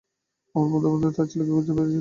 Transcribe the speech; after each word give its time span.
আমার 0.55 0.79
বন্ধু 0.85 1.07
তার 1.11 1.27
ছেলেকে 1.27 1.51
খুঁজতে 1.51 1.71
গিয়েছিলো। 1.71 1.89